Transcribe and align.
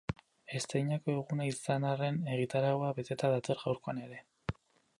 Estreinako 0.59 1.13
eguna 1.17 1.45
izan 1.49 1.85
arren, 1.89 2.17
egitaraua 2.37 2.89
beteta 3.01 3.31
dator 3.35 3.61
gaurkoan 3.67 4.01
ere. 4.09 4.19